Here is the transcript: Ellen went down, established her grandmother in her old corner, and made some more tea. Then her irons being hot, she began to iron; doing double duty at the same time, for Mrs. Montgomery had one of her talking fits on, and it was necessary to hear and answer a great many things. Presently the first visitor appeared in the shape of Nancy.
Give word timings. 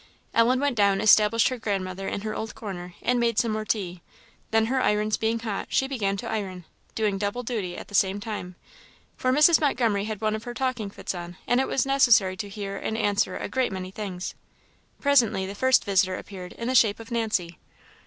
Ellen 0.33 0.59
went 0.59 0.75
down, 0.75 0.99
established 0.99 1.49
her 1.49 1.59
grandmother 1.59 2.07
in 2.07 2.21
her 2.21 2.33
old 2.33 2.55
corner, 2.55 2.95
and 3.03 3.19
made 3.19 3.37
some 3.37 3.51
more 3.51 3.65
tea. 3.65 4.01
Then 4.49 4.65
her 4.65 4.81
irons 4.81 5.15
being 5.15 5.37
hot, 5.37 5.67
she 5.69 5.87
began 5.87 6.17
to 6.17 6.27
iron; 6.27 6.65
doing 6.95 7.19
double 7.19 7.43
duty 7.43 7.77
at 7.77 7.87
the 7.87 7.93
same 7.93 8.19
time, 8.19 8.55
for 9.15 9.31
Mrs. 9.31 9.61
Montgomery 9.61 10.05
had 10.05 10.19
one 10.19 10.33
of 10.33 10.45
her 10.45 10.55
talking 10.55 10.89
fits 10.89 11.13
on, 11.13 11.37
and 11.45 11.59
it 11.59 11.67
was 11.67 11.85
necessary 11.85 12.35
to 12.37 12.49
hear 12.49 12.77
and 12.77 12.97
answer 12.97 13.37
a 13.37 13.47
great 13.47 13.71
many 13.71 13.91
things. 13.91 14.33
Presently 14.99 15.45
the 15.45 15.53
first 15.53 15.85
visitor 15.85 16.15
appeared 16.15 16.53
in 16.53 16.67
the 16.67 16.73
shape 16.73 16.99
of 16.99 17.11
Nancy. 17.11 17.59